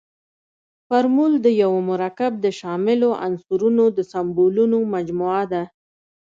فورمول 0.87 1.33
د 1.45 1.47
یوه 1.61 1.79
مرکب 1.91 2.31
د 2.45 2.47
شاملو 2.59 3.09
عنصرونو 3.25 3.85
د 3.97 3.99
سمبولونو 4.11 4.77
مجموعه 4.93 5.43
ده. 5.51 5.63